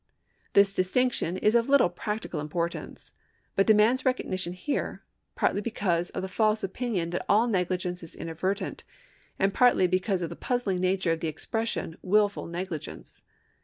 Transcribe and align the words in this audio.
^ 0.49 0.53
This 0.53 0.73
distinction 0.73 1.37
is 1.37 1.53
of 1.53 1.69
little 1.69 1.87
practical 1.87 2.39
importance, 2.39 3.11
but 3.55 3.67
demands 3.67 4.03
recognition 4.03 4.53
here, 4.53 5.03
partly 5.35 5.61
because 5.61 6.09
of 6.09 6.23
the 6.23 6.27
false 6.27 6.63
opinion 6.63 7.11
that 7.11 7.23
all 7.29 7.45
negligence 7.45 8.01
is 8.01 8.15
inadvertent, 8.15 8.83
and 9.37 9.53
partly 9.53 9.85
because 9.85 10.23
of 10.23 10.31
the 10.31 10.35
puzzling 10.35 10.77
nature 10.77 11.11
of 11.11 11.19
the 11.19 11.27
expression 11.27 11.97
wilful 12.01 12.47
negligence. 12.47 13.21